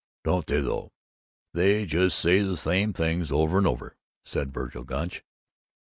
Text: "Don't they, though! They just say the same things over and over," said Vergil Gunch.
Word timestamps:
"Don't 0.23 0.47
they, 0.47 0.59
though! 0.61 0.93
They 1.53 1.85
just 1.85 2.17
say 2.17 2.39
the 2.41 2.57
same 2.57 2.91
things 2.91 3.31
over 3.31 3.59
and 3.59 3.67
over," 3.67 3.97
said 4.25 4.51
Vergil 4.51 4.83
Gunch. 4.83 5.23